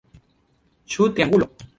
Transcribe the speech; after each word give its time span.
Ĉu 0.93 1.07
triangulo? 1.19 1.49